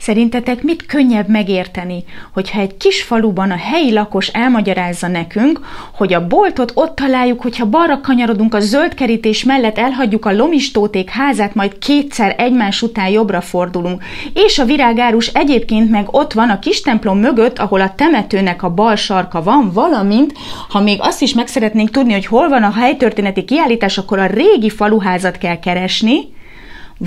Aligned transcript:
Szerintetek 0.00 0.62
mit 0.62 0.86
könnyebb 0.86 1.28
megérteni, 1.28 2.04
hogyha 2.32 2.60
egy 2.60 2.76
kis 2.76 3.02
faluban 3.02 3.50
a 3.50 3.56
helyi 3.56 3.92
lakos 3.92 4.28
elmagyarázza 4.28 5.08
nekünk, 5.08 5.60
hogy 5.94 6.14
a 6.14 6.26
boltot 6.26 6.72
ott 6.74 6.96
találjuk, 6.96 7.42
hogyha 7.42 7.66
balra 7.66 8.00
kanyarodunk 8.00 8.54
a 8.54 8.60
zöld 8.60 8.94
kerítés 8.94 9.44
mellett, 9.44 9.78
elhagyjuk 9.78 10.24
a 10.24 10.32
lomistóték 10.32 11.10
házát, 11.10 11.54
majd 11.54 11.78
kétszer 11.78 12.34
egymás 12.38 12.82
után 12.82 13.08
jobbra 13.08 13.40
fordulunk, 13.40 14.02
és 14.34 14.58
a 14.58 14.64
virágárus 14.64 15.26
egyébként 15.26 15.90
meg 15.90 16.06
ott 16.10 16.32
van 16.32 16.50
a 16.50 16.58
kis 16.58 16.80
templom 16.80 17.18
mögött, 17.18 17.58
ahol 17.58 17.80
a 17.80 17.94
temetőnek 17.94 18.62
a 18.62 18.74
bal 18.74 18.96
sarka 18.96 19.42
van, 19.42 19.70
valamint, 19.72 20.32
ha 20.68 20.80
még 20.80 20.98
azt 21.00 21.22
is 21.22 21.34
meg 21.34 21.46
szeretnénk 21.46 21.90
tudni, 21.90 22.12
hogy 22.12 22.26
hol 22.26 22.48
van 22.48 22.62
a 22.62 22.72
helytörténeti 22.72 23.44
kiállítás, 23.44 23.98
akkor 23.98 24.18
a 24.18 24.26
régi 24.26 24.70
faluházat 24.70 25.38
kell 25.38 25.58
keresni, 25.58 26.38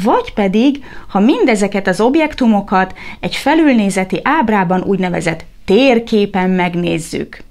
vagy 0.02 0.34
pedig, 0.34 0.84
ha 1.08 1.20
mindezeket 1.20 1.88
az 1.88 2.02
objektumokat 2.02 2.94
egy 3.20 3.36
felülnézeti 3.36 4.20
ábrában 4.24 4.82
úgynevezett 4.82 5.46
térképen 5.66 6.50
megnézzük. 6.50 7.44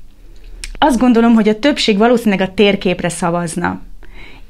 Azt 0.78 0.98
gondolom, 0.98 1.34
hogy 1.34 1.48
a 1.48 1.58
többség 1.58 1.98
valószínűleg 1.98 2.48
a 2.48 2.54
térképre 2.54 3.08
szavazna. 3.08 3.80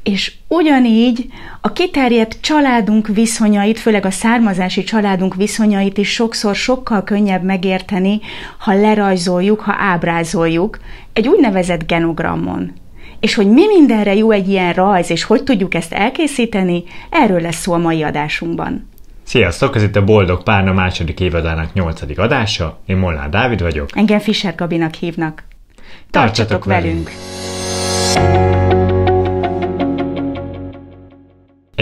És 0.02 0.32
ugyanígy 0.48 1.26
a 1.60 1.72
kiterjedt 1.72 2.38
családunk 2.40 3.06
viszonyait, 3.06 3.78
főleg 3.78 4.04
a 4.06 4.10
származási 4.10 4.82
családunk 4.82 5.34
viszonyait 5.34 5.98
is 5.98 6.12
sokszor 6.12 6.54
sokkal 6.54 7.04
könnyebb 7.04 7.42
megérteni, 7.42 8.20
ha 8.58 8.74
lerajzoljuk, 8.74 9.60
ha 9.60 9.74
ábrázoljuk 9.78 10.78
egy 11.12 11.28
úgynevezett 11.28 11.86
genogramon. 11.86 12.72
És 13.22 13.34
hogy 13.34 13.50
mi 13.50 13.66
mindenre 13.66 14.14
jó 14.14 14.30
egy 14.30 14.48
ilyen 14.48 14.72
rajz, 14.72 15.10
és 15.10 15.24
hogy 15.24 15.42
tudjuk 15.42 15.74
ezt 15.74 15.92
elkészíteni, 15.92 16.84
erről 17.10 17.40
lesz 17.40 17.60
szó 17.60 17.72
a 17.72 17.78
mai 17.78 18.02
adásunkban. 18.02 18.88
Sziasztok, 19.22 19.76
ez 19.76 19.82
itt 19.82 19.96
a 19.96 20.04
Boldog 20.04 20.42
Párna 20.42 20.72
második 20.72 21.20
évadának 21.20 21.72
nyolcadik 21.72 22.18
adása. 22.18 22.80
Én 22.86 22.96
Molnár 22.96 23.28
Dávid 23.28 23.62
vagyok. 23.62 23.88
Engem 23.94 24.18
Fischer 24.18 24.54
Gabinak 24.54 24.94
hívnak. 24.94 25.44
Tartsatok, 26.10 26.10
Tartsatok 26.10 26.64
velünk! 26.64 27.10
velünk. 28.14 28.61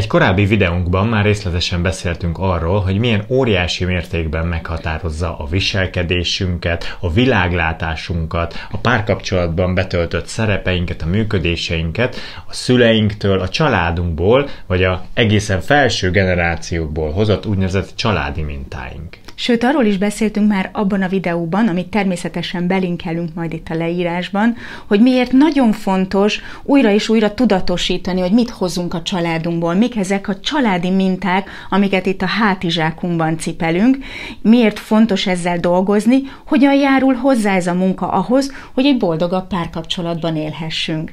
Egy 0.01 0.07
korábbi 0.07 0.45
videónkban 0.45 1.07
már 1.07 1.25
részletesen 1.25 1.83
beszéltünk 1.83 2.39
arról, 2.39 2.81
hogy 2.81 2.99
milyen 2.99 3.25
óriási 3.29 3.85
mértékben 3.85 4.47
meghatározza 4.47 5.39
a 5.39 5.47
viselkedésünket, 5.47 6.97
a 7.01 7.13
világlátásunkat, 7.13 8.67
a 8.71 8.77
párkapcsolatban 8.77 9.75
betöltött 9.75 10.27
szerepeinket, 10.27 11.03
a 11.03 11.07
működéseinket 11.07 12.17
a 12.47 12.53
szüleinktől, 12.53 13.41
a 13.41 13.49
családunkból, 13.49 14.49
vagy 14.67 14.85
a 14.85 15.05
egészen 15.15 15.61
felső 15.61 16.11
generációkból 16.11 17.11
hozott 17.13 17.47
úgynevezett 17.47 17.97
családi 17.97 18.43
mintáink. 18.43 19.19
Sőt, 19.41 19.65
arról 19.65 19.85
is 19.85 19.97
beszéltünk 19.97 20.49
már 20.49 20.71
abban 20.73 21.03
a 21.03 21.09
videóban, 21.09 21.69
amit 21.69 21.89
természetesen 21.89 22.67
belinkelünk 22.67 23.35
majd 23.35 23.53
itt 23.53 23.67
a 23.69 23.75
leírásban, 23.75 24.57
hogy 24.87 25.01
miért 25.01 25.33
nagyon 25.33 25.73
fontos 25.73 26.41
újra 26.63 26.91
és 26.91 27.09
újra 27.09 27.35
tudatosítani, 27.35 28.21
hogy 28.21 28.33
mit 28.33 28.51
hozunk 28.51 28.95
a 28.95 29.03
családunkból, 29.03 29.75
mik 29.91 29.99
ezek 30.01 30.29
a 30.29 30.41
családi 30.41 30.91
minták, 30.91 31.51
amiket 31.71 32.07
itt 32.07 32.23
a 32.23 32.27
hátizsákunkban 32.27 33.39
cipelünk, 33.39 33.97
miért 34.43 34.79
fontos 34.79 35.27
ezzel 35.27 35.59
dolgozni, 35.59 36.23
hogyan 36.47 36.75
járul 36.75 37.15
hozzá 37.15 37.55
ez 37.55 37.67
a 37.67 37.75
munka 37.75 38.09
ahhoz, 38.09 38.53
hogy 38.75 38.87
egy 38.87 38.97
boldogabb 38.97 39.47
párkapcsolatban 39.47 40.37
élhessünk. 40.37 41.13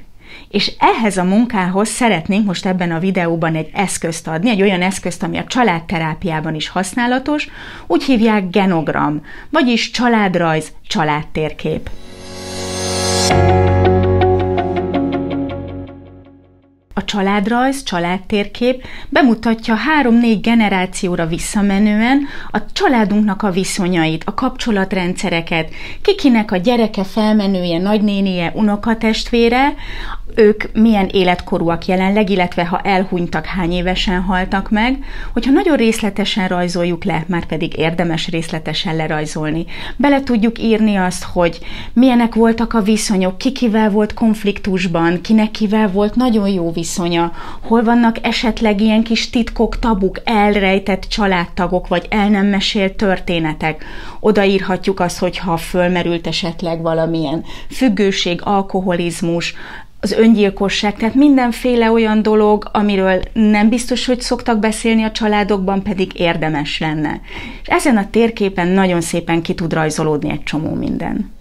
És 0.50 0.72
ehhez 0.80 1.17
a 1.17 1.23
munkához 1.23 1.88
szeretnénk 1.88 2.45
most 2.45 2.66
ebben 2.66 2.92
a 2.92 3.00
videóban 3.00 3.55
egy 3.55 3.70
eszközt 3.73 4.28
adni, 4.28 4.50
egy 4.50 4.61
olyan 4.61 4.81
eszközt, 4.81 5.23
ami 5.23 5.38
a 5.38 5.45
családterápiában 5.45 6.55
is 6.55 6.70
használatos, 6.70 7.50
úgy 7.88 8.03
hívják 8.03 8.50
genogram, 8.50 9.22
vagyis 9.50 9.92
családrajz, 9.92 10.72
családtérkép. 10.88 11.89
A 16.97 17.03
családrajz, 17.03 17.83
családtérkép 17.83 18.85
bemutatja 19.09 19.75
három-négy 19.75 20.41
generációra 20.41 21.25
visszamenően 21.25 22.27
a 22.52 22.59
családunknak 22.73 23.43
a 23.43 23.52
viszonyait, 23.52 24.23
a 24.25 24.33
kapcsolatrendszereket, 24.33 25.69
kikinek 26.02 26.52
a 26.52 26.57
gyereke, 26.57 27.03
felmenője, 27.03 27.77
nagynénie, 27.77 28.52
unokatestvére, 28.55 29.75
ők 30.37 30.64
milyen 30.73 31.08
életkorúak 31.08 31.86
jelenleg, 31.86 32.30
illetve 32.30 32.65
ha 32.65 32.80
elhunytak, 32.80 33.45
hány 33.45 33.71
évesen 33.71 34.21
haltak 34.21 34.70
meg, 34.70 34.98
hogyha 35.33 35.52
nagyon 35.52 35.77
részletesen 35.77 36.48
rajzoljuk 36.48 37.03
le, 37.03 37.25
már 37.27 37.45
pedig 37.45 37.77
érdemes 37.77 38.27
részletesen 38.27 38.95
lerajzolni. 38.95 39.65
Bele 39.95 40.23
tudjuk 40.23 40.59
írni 40.59 40.95
azt, 40.95 41.23
hogy 41.23 41.59
milyenek 41.93 42.36
voltak 42.36 42.73
a 42.73 42.81
viszonyok, 42.81 43.37
kikivel 43.37 43.89
volt 43.89 44.14
konfliktusban, 44.14 45.21
kinek 45.21 45.52
kivel 45.52 45.92
volt 45.92 46.15
nagyon 46.15 46.49
jó 46.49 46.71
viszonya, 46.71 47.31
hol 47.61 47.83
vannak 47.83 48.17
esetleg 48.21 48.81
ilyen 48.81 49.04
kis 49.04 49.30
titkok, 49.30 49.80
tabuk, 49.80 50.21
elrejtett 50.23 51.02
családtagok, 51.02 51.87
vagy 51.87 52.05
el 52.09 52.30
nem 52.30 52.45
mesélt 52.45 52.93
történetek. 52.93 53.86
Odaírhatjuk 54.19 54.99
azt, 54.99 55.19
hogyha 55.19 55.58
fölmerült 55.58 56.27
esetleg 56.27 56.81
valamilyen 56.81 57.43
függőség, 57.69 58.42
alkoholizmus, 58.43 59.55
az 59.99 60.11
öngyilkosság, 60.11 60.95
tehát 60.95 61.15
mindenféle 61.15 61.91
olyan 61.91 62.21
dolog, 62.21 62.69
amiről 62.73 63.21
nem 63.33 63.69
biztos, 63.69 64.05
hogy 64.05 64.21
szoktak 64.21 64.59
beszélni 64.59 65.03
a 65.03 65.11
családokban, 65.11 65.83
pedig 65.83 66.19
érdemes 66.19 66.80
lenne. 66.80 67.21
És 67.61 67.67
ezen 67.67 67.97
a 67.97 68.09
térképen 68.09 68.67
nagyon 68.67 69.02
szépen 69.02 69.41
ki 69.41 69.53
tud 69.53 69.73
rajzolódni 69.73 70.30
egy 70.30 70.43
csomó 70.43 70.73
minden. 70.73 71.36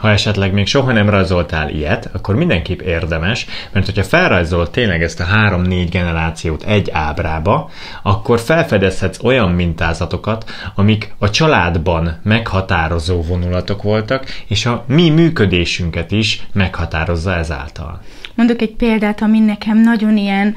Ha 0.00 0.10
esetleg 0.10 0.52
még 0.52 0.66
soha 0.66 0.92
nem 0.92 1.10
rajzoltál 1.10 1.68
ilyet, 1.68 2.08
akkor 2.12 2.34
mindenképp 2.34 2.80
érdemes, 2.80 3.46
mert 3.72 3.86
hogyha 3.86 4.02
felrajzol 4.02 4.70
tényleg 4.70 5.02
ezt 5.02 5.20
a 5.20 5.24
három-négy 5.24 5.88
generációt 5.88 6.62
egy 6.62 6.90
ábrába, 6.90 7.70
akkor 8.02 8.40
felfedezhetsz 8.40 9.22
olyan 9.22 9.50
mintázatokat, 9.50 10.50
amik 10.74 11.14
a 11.18 11.30
családban 11.30 12.20
meghatározó 12.22 13.22
vonulatok 13.22 13.82
voltak, 13.82 14.24
és 14.48 14.66
a 14.66 14.84
mi 14.86 15.10
működésünket 15.10 16.10
is 16.12 16.46
meghatározza 16.52 17.34
ezáltal. 17.34 18.00
Mondok 18.34 18.60
egy 18.60 18.74
példát, 18.74 19.22
ami 19.22 19.38
nekem 19.38 19.80
nagyon 19.80 20.16
ilyen 20.16 20.54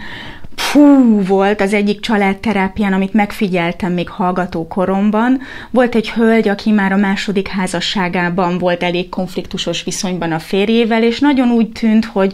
fú 0.55 1.21
volt 1.23 1.61
az 1.61 1.73
egyik 1.73 1.99
családterápián, 1.99 2.93
amit 2.93 3.13
megfigyeltem 3.13 3.93
még 3.93 4.09
hallgató 4.09 4.67
koromban. 4.67 5.41
Volt 5.71 5.95
egy 5.95 6.11
hölgy, 6.11 6.47
aki 6.47 6.71
már 6.71 6.91
a 6.91 6.97
második 6.97 7.47
házasságában 7.47 8.57
volt 8.57 8.83
elég 8.83 9.09
konfliktusos 9.09 9.83
viszonyban 9.83 10.31
a 10.31 10.39
férjével, 10.39 11.03
és 11.03 11.19
nagyon 11.19 11.51
úgy 11.51 11.71
tűnt, 11.71 12.05
hogy, 12.05 12.33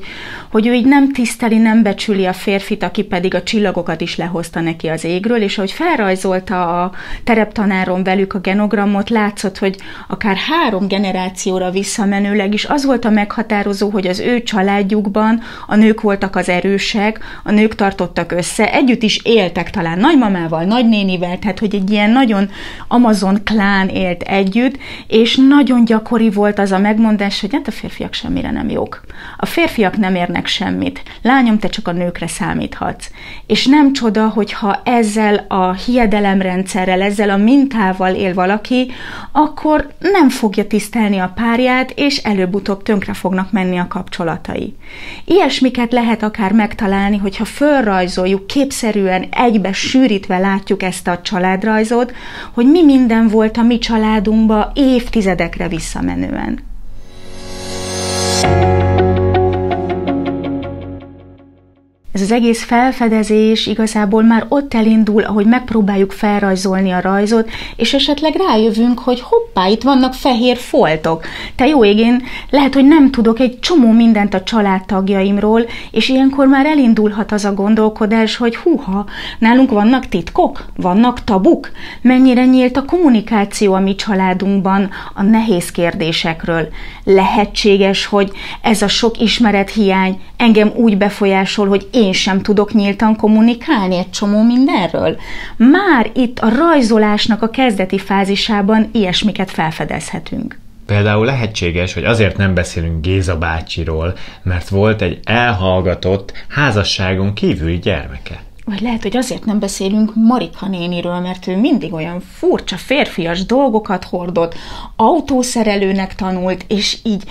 hogy 0.52 0.68
ő 0.68 0.74
így 0.74 0.86
nem 0.86 1.14
tiszteli, 1.14 1.58
nem 1.58 1.84
becsüli 1.84 2.26
a 2.26 2.34
férfit, 2.34 2.84
aki 2.84 3.04
pedig 3.04 3.36
a 3.36 3.44
csillagokat 3.44 4.02
is 4.02 4.16
lehozta 4.16 4.60
neki 4.62 4.88
az 4.88 5.04
égről, 5.04 5.42
és 5.42 5.58
ahogy 5.58 5.72
felrajzolta 5.72 6.84
a 6.84 6.92
tereptanáron 7.24 8.04
velük 8.04 8.34
a 8.34 8.40
genogramot, 8.40 9.10
látszott, 9.10 9.58
hogy 9.58 9.78
akár 10.08 10.36
három 10.36 10.88
generációra 10.88 11.72
visszamenőleg 11.72 12.54
is 12.54 12.66
az 12.66 12.86
volt 12.86 13.06
a 13.06 13.10
meghatározó, 13.10 13.90
hogy 13.90 14.08
az 14.08 14.20
ő 14.20 14.44
családjukban 14.44 15.42
a 15.68 15.76
nők 15.76 16.02
voltak 16.02 16.36
az 16.36 16.50
erősek, 16.50 17.20
a 17.44 17.52
nők 17.52 17.76
tartott 17.76 18.09
tartottak 18.14 18.38
össze, 18.38 18.74
együtt 18.74 19.04
is 19.04 19.20
éltek 19.24 19.70
talán 19.70 20.00
nagymamával, 20.00 20.64
nagynénivel, 20.64 21.40
tehát 21.40 21.60
hogy 21.60 21.76
egy 21.76 21.92
ilyen 21.92 22.10
nagyon 22.10 22.50
Amazon 22.88 23.44
klán 23.44 23.88
élt 23.88 24.22
együtt, 24.22 24.78
és 25.08 25.36
nagyon 25.36 25.86
gyakori 25.86 26.30
volt 26.30 26.60
az 26.60 26.72
a 26.72 26.80
megmondás, 26.80 27.42
hogy 27.42 27.50
hát 27.54 27.68
a 27.68 27.72
férfiak 27.72 28.14
semmire 28.14 28.52
nem 28.52 28.70
jók. 28.70 29.02
A 29.38 29.46
férfiak 29.46 29.98
nem 29.98 30.16
érnek 30.16 30.48
semmit. 30.48 31.04
Lányom, 31.22 31.60
te 31.60 31.68
csak 31.68 31.88
a 31.88 31.92
nőkre 31.92 32.28
számíthatsz. 32.28 33.10
És 33.48 33.66
nem 33.66 33.94
csoda, 33.94 34.28
hogyha 34.28 34.82
ezzel 34.84 35.46
a 35.48 35.74
hiedelemrendszerrel, 35.74 37.02
ezzel 37.02 37.30
a 37.30 37.38
mintával 37.38 38.14
él 38.14 38.34
valaki, 38.34 38.92
akkor 39.32 39.92
nem 40.00 40.30
fogja 40.30 40.68
tisztelni 40.68 41.18
a 41.18 41.32
párját, 41.36 41.92
és 41.96 42.18
előbb-utóbb 42.18 42.84
tönkre 42.84 43.14
fognak 43.14 43.52
menni 43.52 43.78
a 43.78 43.88
kapcsolatai. 43.88 44.76
Ilyesmiket 45.26 45.92
lehet 45.92 46.24
akár 46.24 46.52
megtalálni, 46.52 47.18
hogyha 47.18 47.46
fölra 47.46 47.99
rajzoljuk, 48.00 48.48
képszerűen 48.48 49.28
egybe 49.32 49.74
sűrítve 49.74 50.38
látjuk 50.38 50.84
ezt 50.84 51.08
a 51.08 51.22
családrajzot, 51.22 52.14
hogy 52.54 52.66
mi 52.66 52.84
minden 52.84 53.28
volt 53.28 53.58
a 53.58 53.62
mi 53.62 53.78
családunkba 53.78 54.72
évtizedekre 54.74 55.68
visszamenően. 55.68 56.60
Ez 62.14 62.22
az 62.22 62.32
egész 62.32 62.64
felfedezés 62.64 63.68
igazából 63.68 64.24
már 64.24 64.46
ott 64.48 64.74
elindul, 64.74 65.24
ahogy 65.24 65.46
megpróbáljuk 65.46 66.12
felrajzolni 66.12 66.92
a 66.92 67.02
rajzot, 67.02 67.50
és 67.76 67.94
esetleg 67.94 68.36
rájövünk, 68.36 69.00
hogy 69.00 69.22
hoppá, 69.22 69.68
itt 69.68 69.84
vannak 69.84 70.14
fehér 70.14 70.58
foltok. 70.58 71.26
Te 71.56 71.68
jó 71.68 71.86
égén, 71.86 72.24
lehet, 72.50 72.74
hogy 72.74 72.86
nem 72.86 73.12
tudok 73.12 73.40
egy 73.40 73.60
csomó 73.60 73.92
mindent 73.92 74.34
a 74.34 74.44
családtagjaimról, 74.44 75.66
és 75.92 76.10
ilyenkor 76.10 76.48
már 76.48 76.66
elindulhat 76.66 77.32
az 77.32 77.46
a 77.46 77.54
gondolkodás, 77.54 78.36
hogy 78.36 78.56
húha, 78.56 79.06
nálunk 79.40 79.72
vannak 79.72 80.08
titkok, 80.08 80.66
vannak 80.76 81.24
tabuk, 81.24 81.72
mennyire 82.02 82.46
nyílt 82.46 82.78
a 82.78 82.86
kommunikáció 82.86 83.74
a 83.74 83.80
mi 83.80 83.96
családunkban 83.96 84.90
a 85.14 85.24
nehéz 85.24 85.72
kérdésekről. 85.72 86.68
Lehetséges, 87.04 88.06
hogy 88.06 88.32
ez 88.62 88.82
a 88.82 88.88
sok 88.88 89.20
ismerethiány 89.20 90.20
engem 90.38 90.72
úgy 90.76 90.98
befolyásol, 90.98 91.68
hogy 91.68 91.88
én 92.00 92.14
sem 92.14 92.42
tudok 92.42 92.74
nyíltan 92.74 93.16
kommunikálni 93.16 93.98
egy 93.98 94.10
csomó 94.10 94.44
mindenről. 94.44 95.18
Már 95.58 96.12
itt 96.14 96.40
a 96.40 96.50
rajzolásnak 96.50 97.42
a 97.42 97.50
kezdeti 97.50 97.98
fázisában 97.98 98.90
ilyesmiket 98.92 99.52
felfedezhetünk. 99.52 100.60
Például 100.86 101.26
lehetséges, 101.26 101.94
hogy 101.94 102.04
azért 102.04 102.38
nem 102.38 102.54
beszélünk 102.54 103.02
Géza 103.02 103.38
bácsiról, 103.38 104.14
mert 104.44 104.70
volt 104.70 105.02
egy 105.02 105.20
elhallgatott 105.24 106.34
házasságon 106.48 107.34
kívüli 107.34 107.80
gyermeke. 107.80 108.40
Vagy 108.66 108.82
lehet, 108.82 109.02
hogy 109.02 109.18
azért 109.18 109.46
nem 109.46 109.60
beszélünk 109.60 110.12
Marika 110.16 110.68
néniről, 110.68 111.20
mert 111.20 111.48
ő 111.48 111.58
mindig 111.58 111.94
olyan 111.94 112.20
furcsa 112.20 112.78
férfias 112.78 113.46
dolgokat 113.46 114.04
hordott, 114.04 114.56
autószerelőnek 114.96 116.16
tanult, 116.16 116.66
és 116.68 116.98
így 117.04 117.24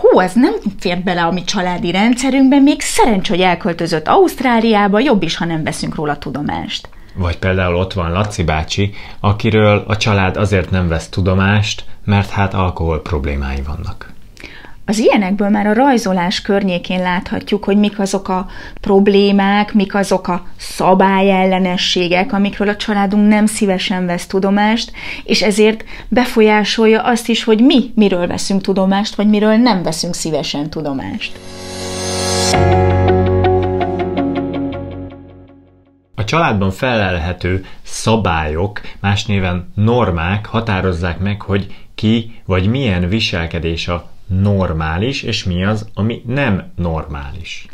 hú, 0.00 0.20
ez 0.20 0.32
nem 0.34 0.54
fér 0.78 1.02
bele 1.02 1.24
a 1.24 1.30
mi 1.30 1.44
családi 1.44 1.90
rendszerünkbe, 1.90 2.58
még 2.58 2.80
szerencs, 2.80 3.28
hogy 3.28 3.40
elköltözött 3.40 4.08
Ausztráliába, 4.08 4.98
jobb 5.00 5.22
is, 5.22 5.36
ha 5.36 5.44
nem 5.44 5.64
veszünk 5.64 5.94
róla 5.94 6.18
tudomást. 6.18 6.88
Vagy 7.14 7.38
például 7.38 7.76
ott 7.76 7.92
van 7.92 8.12
Laci 8.12 8.42
bácsi, 8.42 8.94
akiről 9.20 9.84
a 9.86 9.96
család 9.96 10.36
azért 10.36 10.70
nem 10.70 10.88
vesz 10.88 11.08
tudomást, 11.08 11.84
mert 12.04 12.30
hát 12.30 12.54
alkohol 12.54 13.02
problémái 13.02 13.62
vannak. 13.66 14.12
Az 14.90 14.98
ilyenekből 14.98 15.48
már 15.48 15.66
a 15.66 15.74
rajzolás 15.74 16.42
környékén 16.42 17.02
láthatjuk, 17.02 17.64
hogy 17.64 17.76
mik 17.76 17.98
azok 17.98 18.28
a 18.28 18.46
problémák, 18.80 19.74
mik 19.74 19.94
azok 19.94 20.28
a 20.28 20.46
szabályellenességek, 20.56 22.32
amikről 22.32 22.68
a 22.68 22.76
családunk 22.76 23.28
nem 23.28 23.46
szívesen 23.46 24.06
vesz 24.06 24.26
tudomást, 24.26 24.92
és 25.24 25.42
ezért 25.42 25.84
befolyásolja 26.08 27.02
azt 27.02 27.28
is, 27.28 27.44
hogy 27.44 27.60
mi 27.60 27.90
miről 27.94 28.26
veszünk 28.26 28.60
tudomást, 28.60 29.14
vagy 29.14 29.28
miről 29.28 29.56
nem 29.56 29.82
veszünk 29.82 30.14
szívesen 30.14 30.70
tudomást. 30.70 31.38
A 36.14 36.24
családban 36.24 36.70
felelhető 36.70 37.64
szabályok, 37.82 38.80
más 39.00 39.26
néven 39.26 39.72
normák 39.74 40.46
határozzák 40.46 41.18
meg, 41.18 41.42
hogy 41.42 41.74
ki 41.94 42.42
vagy 42.44 42.66
milyen 42.66 43.08
viselkedés 43.08 43.88
a 43.88 44.10
normális, 44.30 45.22
és 45.22 45.44
mi 45.44 45.64
az, 45.64 45.88
ami 45.94 46.22
nem 46.26 46.72
normális. 46.76 47.66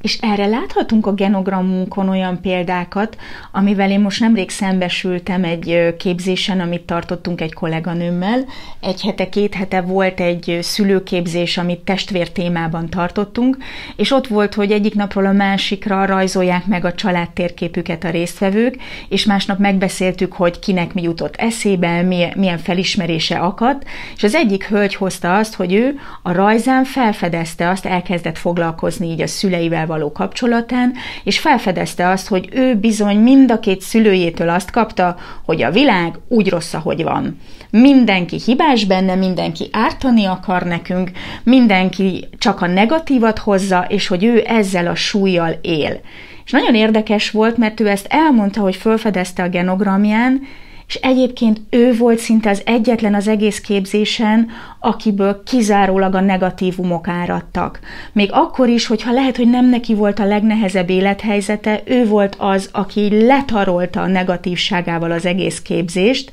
És 0.00 0.18
erre 0.20 0.46
láthatunk 0.46 1.06
a 1.06 1.12
genogramunkon 1.12 2.08
olyan 2.08 2.40
példákat, 2.40 3.16
amivel 3.52 3.90
én 3.90 4.00
most 4.00 4.20
nemrég 4.20 4.50
szembesültem 4.50 5.44
egy 5.44 5.94
képzésen, 5.98 6.60
amit 6.60 6.82
tartottunk 6.82 7.40
egy 7.40 7.52
kolléganőmmel. 7.52 8.44
Egy 8.80 9.02
hete, 9.02 9.28
két 9.28 9.54
hete 9.54 9.80
volt 9.80 10.20
egy 10.20 10.58
szülőképzés, 10.62 11.58
amit 11.58 11.78
testvér 11.78 12.30
témában 12.30 12.88
tartottunk, 12.88 13.56
és 13.96 14.10
ott 14.10 14.26
volt, 14.26 14.54
hogy 14.54 14.72
egyik 14.72 14.94
napról 14.94 15.26
a 15.26 15.32
másikra 15.32 16.04
rajzolják 16.04 16.66
meg 16.66 16.84
a 16.84 16.94
család 16.94 17.30
térképüket 17.30 18.04
a 18.04 18.10
résztvevők, 18.10 18.76
és 19.08 19.24
másnap 19.24 19.58
megbeszéltük, 19.58 20.32
hogy 20.32 20.58
kinek 20.58 20.94
mi 20.94 21.02
jutott 21.02 21.36
eszébe, 21.36 22.02
milyen 22.36 22.58
felismerése 22.58 23.38
akadt, 23.38 23.84
és 24.16 24.22
az 24.22 24.34
egyik 24.34 24.64
hölgy 24.64 24.94
hozta 24.94 25.36
azt, 25.36 25.54
hogy 25.54 25.72
ő 25.74 25.98
a 26.22 26.32
rajzán 26.32 26.84
felfedezte 26.84 27.68
azt, 27.68 27.86
elkezdett 27.86 28.38
foglalkozni 28.38 29.10
így 29.10 29.20
a 29.20 29.26
szüleivel 29.26 29.86
való 29.96 30.12
kapcsolatán, 30.12 30.92
és 31.24 31.38
felfedezte 31.38 32.08
azt, 32.08 32.28
hogy 32.28 32.48
ő 32.52 32.74
bizony 32.74 33.16
mind 33.18 33.50
a 33.50 33.60
két 33.60 33.80
szülőjétől 33.80 34.48
azt 34.48 34.70
kapta, 34.70 35.16
hogy 35.44 35.62
a 35.62 35.70
világ 35.70 36.18
úgy 36.28 36.48
rossz, 36.48 36.74
ahogy 36.74 37.02
van. 37.02 37.38
Mindenki 37.70 38.40
hibás 38.44 38.84
benne, 38.84 39.14
mindenki 39.14 39.68
ártani 39.72 40.24
akar 40.24 40.62
nekünk, 40.62 41.10
mindenki 41.42 42.28
csak 42.38 42.60
a 42.60 42.66
negatívat 42.66 43.38
hozza, 43.38 43.86
és 43.88 44.06
hogy 44.06 44.24
ő 44.24 44.44
ezzel 44.46 44.86
a 44.86 44.94
súlyjal 44.94 45.58
él. 45.60 46.00
És 46.44 46.50
nagyon 46.50 46.74
érdekes 46.74 47.30
volt, 47.30 47.56
mert 47.56 47.80
ő 47.80 47.88
ezt 47.88 48.06
elmondta, 48.08 48.60
hogy 48.60 48.76
felfedezte 48.76 49.42
a 49.42 49.48
genogramján, 49.48 50.40
és 50.86 50.94
egyébként 50.94 51.60
ő 51.70 51.96
volt 51.96 52.18
szinte 52.18 52.50
az 52.50 52.62
egyetlen 52.64 53.14
az 53.14 53.28
egész 53.28 53.60
képzésen, 53.60 54.48
akiből 54.86 55.42
kizárólag 55.42 56.14
a 56.14 56.20
negatívumok 56.20 57.08
áradtak. 57.08 57.80
Még 58.12 58.28
akkor 58.32 58.68
is, 58.68 58.86
hogyha 58.86 59.12
lehet, 59.12 59.36
hogy 59.36 59.50
nem 59.50 59.68
neki 59.68 59.94
volt 59.94 60.18
a 60.18 60.24
legnehezebb 60.24 60.90
élethelyzete, 60.90 61.82
ő 61.84 62.06
volt 62.06 62.36
az, 62.38 62.68
aki 62.72 63.26
letarolta 63.26 64.00
a 64.00 64.06
negatívságával 64.06 65.10
az 65.10 65.26
egész 65.26 65.62
képzést, 65.62 66.30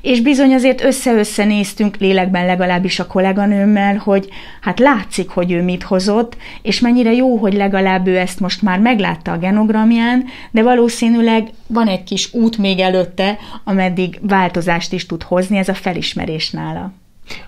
és 0.00 0.20
bizony 0.20 0.54
azért 0.54 0.84
össze-össze 0.84 1.44
néztünk 1.44 1.96
lélekben 1.96 2.46
legalábbis 2.46 2.98
a 2.98 3.06
kolléganőmmel, 3.06 3.96
hogy 3.96 4.28
hát 4.60 4.78
látszik, 4.78 5.28
hogy 5.28 5.52
ő 5.52 5.62
mit 5.62 5.82
hozott, 5.82 6.36
és 6.62 6.80
mennyire 6.80 7.12
jó, 7.12 7.36
hogy 7.36 7.54
legalább 7.54 8.06
ő 8.06 8.16
ezt 8.16 8.40
most 8.40 8.62
már 8.62 8.78
meglátta 8.78 9.32
a 9.32 9.38
genogramján, 9.38 10.24
de 10.50 10.62
valószínűleg 10.62 11.48
van 11.66 11.88
egy 11.88 12.04
kis 12.04 12.34
út 12.34 12.58
még 12.58 12.78
előtte, 12.78 13.38
ameddig 13.64 14.18
változást 14.22 14.92
is 14.92 15.06
tud 15.06 15.22
hozni, 15.22 15.56
ez 15.56 15.68
a 15.68 15.74
felismerés 15.74 16.50
nála. 16.50 16.92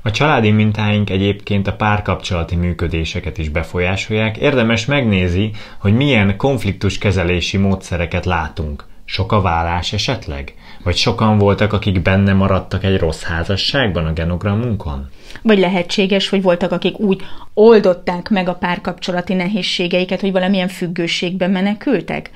A 0.03 0.11
családi 0.11 0.51
mintáink 0.51 1.11
egyébként 1.11 1.67
a 1.67 1.77
párkapcsolati 1.77 2.57
működéseket 2.57 3.39
is 3.39 3.49
befolyásolják. 3.49 4.37
Érdemes 4.37 4.87
megnézi, 4.87 5.51
hogy 5.79 5.93
milyen 5.93 6.37
konfliktuskezelési 6.37 7.57
módszereket 7.57 8.25
látunk. 8.25 8.85
Sok 9.05 9.33
a 9.33 9.41
vállás 9.41 9.93
esetleg? 9.93 10.55
Vagy 10.89 10.97
sokan 10.97 11.39
voltak, 11.39 11.73
akik 11.73 12.03
benne 12.03 12.33
maradtak 12.33 12.85
egy 12.85 12.99
rossz 12.99 13.23
házasságban 13.23 14.07
a 14.07 14.13
genogramunkon? 14.13 15.09
Vagy 15.43 15.59
lehetséges, 15.59 16.29
hogy 16.29 16.43
voltak, 16.43 16.73
akik 16.73 16.99
úgy 16.99 17.21
oldották 17.55 18.29
meg 18.29 18.49
a 18.49 18.55
párkapcsolati 18.55 19.35
nehézségeiket, 19.35 20.21
hogy 20.21 20.33
valamilyen 20.33 20.69
függőségbe 20.69 21.47
menekültek. 21.47 22.31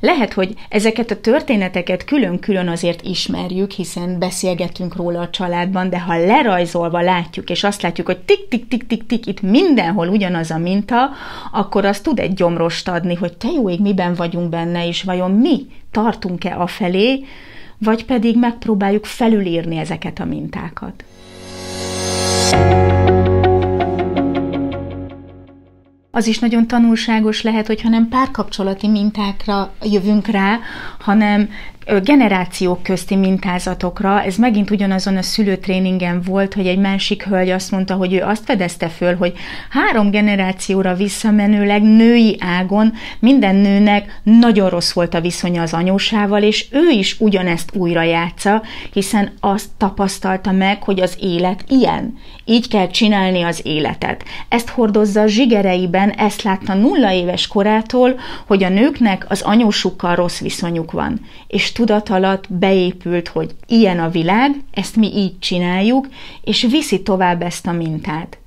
Lehet, 0.00 0.32
hogy 0.32 0.54
ezeket 0.68 1.10
a 1.10 1.20
történeteket 1.20 2.04
külön-külön 2.04 2.68
azért 2.68 3.02
ismerjük, 3.02 3.70
hiszen 3.70 4.18
beszélgetünk 4.18 4.96
róla 4.96 5.20
a 5.20 5.30
családban, 5.30 5.90
de 5.90 6.00
ha 6.00 6.18
lerajzolva 6.18 7.00
látjuk, 7.00 7.50
és 7.50 7.64
azt 7.64 7.82
látjuk, 7.82 8.06
hogy 8.06 8.18
tik-tik-tik-tik-tik, 8.18 9.26
itt 9.26 9.40
mindenhol 9.40 10.08
ugyanaz 10.08 10.50
a 10.50 10.58
minta, 10.58 11.10
akkor 11.52 11.84
az 11.84 12.00
tud 12.00 12.18
egy 12.18 12.34
gyomrost 12.34 12.88
adni, 12.88 13.14
hogy 13.14 13.36
te 13.36 13.48
jó 13.48 13.70
ég, 13.70 13.80
miben 13.80 14.14
vagyunk 14.14 14.48
benne, 14.48 14.86
és 14.86 15.02
vajon 15.02 15.30
mi 15.30 15.66
tartunk-e 15.90 16.60
afelé, 16.60 17.24
vagy 17.78 18.04
pedig 18.04 18.38
megpróbáljuk 18.38 19.04
felülírni 19.04 19.76
ezeket 19.76 20.18
a 20.18 20.24
mintákat. 20.24 21.04
Az 26.10 26.26
is 26.26 26.38
nagyon 26.38 26.66
tanulságos 26.66 27.42
lehet, 27.42 27.66
hogyha 27.66 27.88
nem 27.88 28.08
párkapcsolati 28.08 28.88
mintákra 28.88 29.72
jövünk 29.82 30.26
rá, 30.26 30.58
hanem 30.98 31.50
generációk 32.02 32.82
közti 32.82 33.16
mintázatokra. 33.16 34.22
Ez 34.22 34.36
megint 34.36 34.70
ugyanazon 34.70 35.16
a 35.16 35.22
szülőtréningen 35.22 36.22
volt, 36.26 36.54
hogy 36.54 36.66
egy 36.66 36.78
másik 36.78 37.22
hölgy 37.22 37.50
azt 37.50 37.70
mondta, 37.70 37.94
hogy 37.94 38.12
ő 38.14 38.22
azt 38.22 38.44
fedezte 38.44 38.88
föl, 38.88 39.16
hogy 39.16 39.32
három 39.70 40.10
generációra 40.10 40.94
visszamenőleg 40.94 41.82
női 41.82 42.36
ágon 42.40 42.92
minden 43.18 43.54
nőnek 43.54 44.20
nagyon 44.22 44.68
rossz 44.68 44.92
volt 44.92 45.14
a 45.14 45.20
viszonya 45.20 45.62
az 45.62 45.72
anyósával, 45.72 46.42
és 46.42 46.66
ő 46.70 46.88
is 46.88 47.16
ugyanezt 47.20 47.70
újra 47.74 48.02
játsza, 48.02 48.62
hiszen 48.92 49.32
azt 49.40 49.68
tapasztalta 49.76 50.52
meg, 50.52 50.82
hogy 50.82 51.00
az 51.00 51.16
élet 51.20 51.64
ilyen. 51.68 52.18
Így 52.44 52.68
kell 52.68 52.88
csinálni 52.88 53.42
az 53.42 53.60
életet. 53.64 54.24
Ezt 54.48 54.68
hordozza 54.68 55.20
a 55.20 55.26
zsigereiben, 55.26 56.10
ezt 56.10 56.42
látta 56.42 56.74
nulla 56.74 57.12
éves 57.12 57.46
korától, 57.46 58.18
hogy 58.46 58.64
a 58.64 58.68
nőknek 58.68 59.26
az 59.28 59.42
anyósukkal 59.42 60.14
rossz 60.14 60.40
viszonyuk 60.40 60.92
van. 60.92 61.20
És 61.46 61.72
tudat 61.78 62.08
alatt 62.08 62.52
beépült, 62.52 63.28
hogy 63.28 63.54
ilyen 63.66 63.98
a 63.98 64.08
világ, 64.08 64.50
ezt 64.72 64.96
mi 64.96 65.16
így 65.16 65.38
csináljuk, 65.38 66.08
és 66.42 66.66
viszi 66.70 67.02
tovább 67.02 67.42
ezt 67.42 67.66
a 67.66 67.72
mintát. 67.72 68.38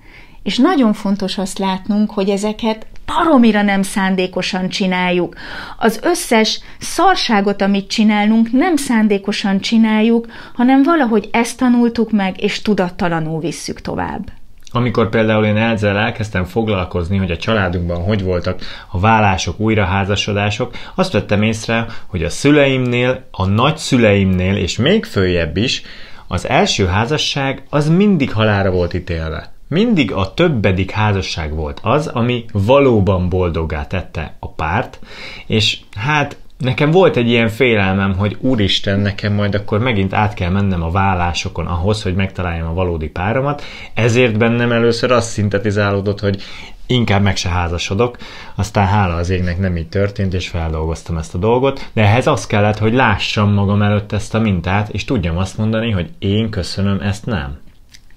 És 0.44 0.58
nagyon 0.58 0.94
fontos 0.94 1.38
azt 1.38 1.60
látnunk, 1.60 2.12
hogy 2.12 2.30
ezeket 2.30 2.86
baromira 3.06 3.62
nem 3.62 3.82
szándékosan 3.82 4.70
csináljuk. 4.70 5.36
Az 5.78 6.00
összes 6.04 6.60
szarságot, 6.80 7.62
amit 7.62 7.88
csinálunk, 7.88 8.52
nem 8.52 8.76
szándékosan 8.76 9.60
csináljuk, 9.60 10.28
hanem 10.54 10.84
valahogy 10.84 11.30
ezt 11.32 11.58
tanultuk 11.58 12.12
meg, 12.12 12.42
és 12.42 12.62
tudattalanul 12.62 13.40
visszük 13.40 13.82
tovább. 13.82 14.41
Amikor 14.72 15.10
például 15.10 15.46
én 15.46 15.58
ezzel 15.58 15.98
elkezdtem 15.98 16.44
foglalkozni, 16.44 17.18
hogy 17.18 17.32
a 17.32 17.38
családunkban 17.38 18.04
hogy 18.04 18.24
voltak 18.24 18.62
a 18.92 19.00
vállások, 19.00 19.60
újraházasodások, 19.60 20.74
azt 20.96 21.12
vettem 21.12 21.42
észre, 21.42 21.86
hogy 22.08 22.24
a 22.24 22.30
szüleimnél, 22.30 23.24
a 23.32 23.46
nagyszüleimnél, 23.46 24.56
és 24.56 24.78
még 24.78 25.06
följebb 25.06 25.58
is, 25.58 25.82
az 26.28 26.48
első 26.48 26.86
házasság 26.86 27.64
az 27.70 27.90
mindig 27.90 28.34
halára 28.34 28.72
volt 28.72 28.94
ítélve. 28.94 29.54
Mindig 29.68 30.12
a 30.12 30.34
többedik 30.34 30.92
házasság 30.92 31.56
volt 31.56 31.80
az, 31.84 32.08
ami 32.08 32.46
valóban 32.52 33.30
boldogá 33.30 33.86
tette 33.86 34.36
a 34.40 34.50
párt, 34.50 35.00
és 35.48 35.78
hát 35.96 36.38
nekem 36.62 36.92
volt 36.92 37.16
egy 37.16 37.28
ilyen 37.28 37.50
félelmem, 37.50 38.18
hogy 38.18 38.38
úristen, 38.40 39.00
nekem 39.00 39.34
majd 39.34 39.56
akkor 39.56 39.80
megint 39.80 40.14
át 40.14 40.34
kell 40.34 40.50
mennem 40.50 40.84
a 40.84 40.92
vállásokon 40.92 41.68
ahhoz, 41.68 42.04
hogy 42.04 42.16
megtaláljam 42.16 42.68
a 42.68 42.74
valódi 42.74 43.10
páromat, 43.10 43.64
ezért 43.94 44.38
bennem 44.38 44.72
először 44.72 45.12
az 45.12 45.26
szintetizálódott, 45.26 46.20
hogy 46.20 46.42
inkább 46.86 47.22
meg 47.22 47.36
se 47.36 47.50
házasodok, 47.50 48.18
aztán 48.56 48.88
hála 48.88 49.16
az 49.16 49.30
égnek 49.30 49.60
nem 49.60 49.78
így 49.78 49.90
történt, 49.90 50.34
és 50.34 50.48
feldolgoztam 50.48 51.18
ezt 51.18 51.36
a 51.36 51.38
dolgot, 51.38 51.90
de 51.94 52.02
ehhez 52.02 52.28
az 52.28 52.48
kellett, 52.48 52.78
hogy 52.78 52.94
lássam 52.94 53.54
magam 53.54 53.82
előtt 53.82 54.12
ezt 54.12 54.34
a 54.34 54.40
mintát, 54.40 54.90
és 54.90 55.06
tudjam 55.06 55.38
azt 55.38 55.58
mondani, 55.58 55.92
hogy 55.92 56.10
én 56.20 56.50
köszönöm, 56.50 57.00
ezt 57.02 57.26
nem. 57.26 57.60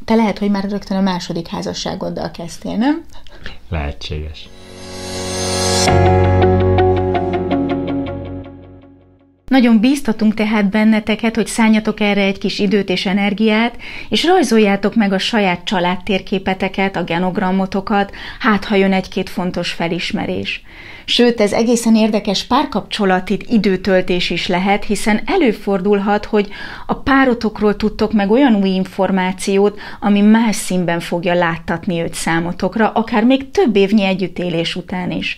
Te 0.05 0.15
lehet, 0.15 0.39
hogy 0.39 0.51
már 0.51 0.65
rögtön 0.71 0.97
a 0.97 1.01
második 1.01 1.47
házasságoddal 1.47 2.31
kezdtél, 2.31 2.77
nem? 2.77 3.05
Lehetséges. 3.69 4.49
Nagyon 9.49 9.81
bíztatunk 9.81 10.35
tehát 10.35 10.71
benneteket, 10.71 11.35
hogy 11.35 11.47
szálljatok 11.47 12.01
erre 12.01 12.23
egy 12.23 12.39
kis 12.39 12.59
időt 12.59 12.89
és 12.89 13.07
energiát, 13.07 13.77
és 14.09 14.25
rajzoljátok 14.25 14.95
meg 14.95 15.13
a 15.13 15.19
saját 15.19 15.65
családtérképeteket, 15.65 16.97
a 16.97 17.05
genogramotokat, 17.05 18.13
hát 18.39 18.65
ha 18.65 18.75
jön 18.75 18.93
egy-két 18.93 19.29
fontos 19.29 19.71
felismerés. 19.71 20.63
Sőt, 21.05 21.41
ez 21.41 21.53
egészen 21.53 21.97
érdekes 21.97 22.45
párkapcsolati 22.45 23.39
időtöltés 23.49 24.31
is 24.31 24.47
lehet, 24.47 24.85
hiszen 24.85 25.21
előfordulhat, 25.27 26.25
hogy 26.25 26.49
a 26.87 26.95
párotokról 26.95 27.77
tudtok 27.77 28.13
meg 28.13 28.31
olyan 28.31 28.55
új 28.55 28.69
információt, 28.69 29.81
ami 30.01 30.21
más 30.21 30.57
színben 30.57 31.01
fogja 31.01 31.35
láttatni 31.35 32.01
őt 32.01 32.15
számotokra, 32.15 32.91
akár 32.91 33.25
még 33.25 33.51
több 33.51 33.77
évnyi 33.77 34.05
együttélés 34.05 34.77
után 34.77 35.11
is. 35.11 35.37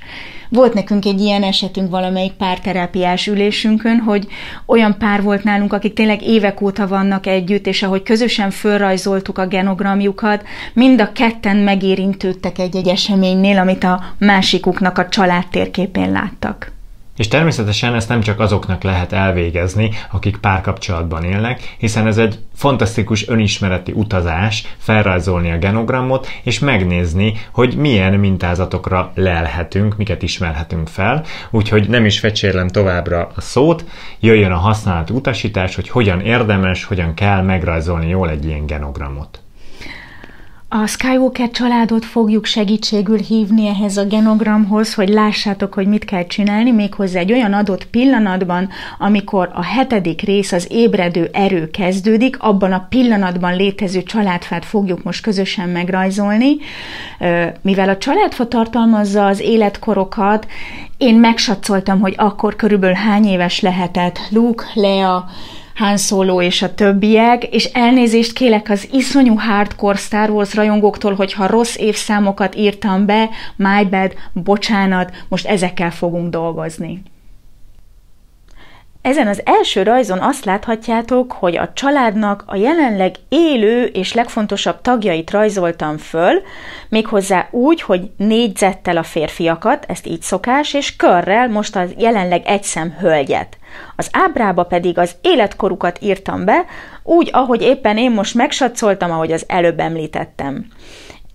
Volt 0.48 0.74
nekünk 0.74 1.04
egy 1.04 1.20
ilyen 1.20 1.42
esetünk 1.42 1.90
valamelyik 1.90 2.32
párterápiás 2.32 3.26
ülésünkön, 3.26 3.98
hogy 3.98 4.26
olyan 4.66 4.98
pár 4.98 5.22
volt 5.22 5.44
nálunk, 5.44 5.72
akik 5.72 5.94
tényleg 5.94 6.22
évek 6.22 6.60
óta 6.60 6.86
vannak 6.86 7.26
együtt, 7.26 7.66
és 7.66 7.82
ahogy 7.82 8.02
közösen 8.02 8.50
fölrajzoltuk 8.50 9.38
a 9.38 9.46
genogramjukat, 9.46 10.44
mind 10.72 11.00
a 11.00 11.12
ketten 11.12 11.56
megérintődtek 11.56 12.58
egy-egy 12.58 12.88
eseménynél, 12.88 13.58
amit 13.58 13.84
a 13.84 14.04
másikuknak 14.18 14.98
a 14.98 15.08
család 15.08 15.46
térképén 15.48 16.12
láttak. 16.12 16.75
És 17.16 17.28
természetesen 17.28 17.94
ezt 17.94 18.08
nem 18.08 18.20
csak 18.20 18.40
azoknak 18.40 18.82
lehet 18.82 19.12
elvégezni, 19.12 19.90
akik 20.10 20.36
párkapcsolatban 20.36 21.24
élnek, 21.24 21.74
hiszen 21.78 22.06
ez 22.06 22.18
egy 22.18 22.38
fantasztikus 22.54 23.28
önismereti 23.28 23.92
utazás 23.92 24.76
felrajzolni 24.78 25.50
a 25.50 25.58
genogramot, 25.58 26.28
és 26.42 26.58
megnézni, 26.58 27.34
hogy 27.52 27.76
milyen 27.76 28.12
mintázatokra 28.12 29.12
lelhetünk, 29.14 29.96
miket 29.96 30.22
ismerhetünk 30.22 30.88
fel. 30.88 31.24
Úgyhogy 31.50 31.88
nem 31.88 32.04
is 32.04 32.18
fecsérlem 32.18 32.68
továbbra 32.68 33.30
a 33.34 33.40
szót, 33.40 33.84
jöjjön 34.20 34.52
a 34.52 34.56
használati 34.56 35.12
utasítás, 35.12 35.74
hogy 35.74 35.88
hogyan 35.88 36.20
érdemes, 36.20 36.84
hogyan 36.84 37.14
kell 37.14 37.42
megrajzolni 37.42 38.08
jól 38.08 38.30
egy 38.30 38.44
ilyen 38.44 38.66
genogramot. 38.66 39.40
A 40.68 40.86
Skywalker 40.86 41.50
családot 41.50 42.04
fogjuk 42.04 42.44
segítségül 42.44 43.18
hívni 43.18 43.66
ehhez 43.66 43.96
a 43.96 44.04
genogramhoz, 44.04 44.94
hogy 44.94 45.08
lássátok, 45.08 45.74
hogy 45.74 45.86
mit 45.86 46.04
kell 46.04 46.26
csinálni, 46.26 46.70
méghozzá 46.70 47.18
egy 47.18 47.32
olyan 47.32 47.52
adott 47.52 47.86
pillanatban, 47.86 48.68
amikor 48.98 49.50
a 49.54 49.64
hetedik 49.64 50.20
rész, 50.20 50.52
az 50.52 50.66
ébredő 50.70 51.28
erő 51.32 51.70
kezdődik, 51.70 52.38
abban 52.38 52.72
a 52.72 52.86
pillanatban 52.88 53.56
létező 53.56 54.02
családfát 54.02 54.64
fogjuk 54.64 55.02
most 55.02 55.22
közösen 55.22 55.68
megrajzolni. 55.68 56.56
Mivel 57.62 57.88
a 57.88 57.98
családfa 57.98 58.48
tartalmazza 58.48 59.26
az 59.26 59.40
életkorokat, 59.40 60.46
én 60.96 61.14
megsatszoltam, 61.14 62.00
hogy 62.00 62.14
akkor 62.16 62.56
körülbelül 62.56 62.96
hány 62.96 63.26
éves 63.26 63.60
lehetett 63.60 64.18
Luke, 64.30 64.64
Lea, 64.74 65.24
han 65.76 65.96
Solo 65.96 66.40
és 66.40 66.62
a 66.62 66.74
többiek, 66.74 67.44
és 67.44 67.64
elnézést 67.64 68.32
kélek 68.32 68.68
az 68.68 68.88
iszonyú 68.92 69.34
hardcore 69.38 69.96
Star 69.96 70.30
Wars 70.30 70.54
rajongóktól, 70.54 71.14
hogyha 71.14 71.46
rossz 71.46 71.76
évszámokat 71.76 72.54
írtam 72.54 73.06
be, 73.06 73.28
my 73.56 73.84
bad, 73.84 74.14
bocsánat, 74.32 75.10
most 75.28 75.46
ezekkel 75.46 75.90
fogunk 75.90 76.30
dolgozni. 76.30 77.02
Ezen 79.02 79.26
az 79.26 79.42
első 79.44 79.82
rajzon 79.82 80.18
azt 80.18 80.44
láthatjátok, 80.44 81.32
hogy 81.32 81.56
a 81.56 81.72
családnak 81.72 82.44
a 82.46 82.56
jelenleg 82.56 83.14
élő 83.28 83.84
és 83.84 84.12
legfontosabb 84.12 84.80
tagjait 84.80 85.30
rajzoltam 85.30 85.96
föl, 85.98 86.42
méghozzá 86.88 87.48
úgy, 87.50 87.80
hogy 87.82 88.10
négyzettel 88.16 88.96
a 88.96 89.02
férfiakat, 89.02 89.84
ezt 89.88 90.06
így 90.06 90.22
szokás, 90.22 90.74
és 90.74 90.96
körrel 90.96 91.48
most 91.48 91.76
az 91.76 91.94
jelenleg 91.98 92.42
egy 92.46 92.62
szem 92.62 92.96
hölgyet. 92.98 93.58
Az 93.96 94.08
ábrába 94.12 94.62
pedig 94.62 94.98
az 94.98 95.16
életkorukat 95.20 95.98
írtam 96.00 96.44
be, 96.44 96.64
úgy, 97.02 97.28
ahogy 97.32 97.62
éppen 97.62 97.98
én 97.98 98.10
most 98.10 98.34
megsatszoltam, 98.34 99.10
ahogy 99.10 99.32
az 99.32 99.44
előbb 99.48 99.80
említettem. 99.80 100.66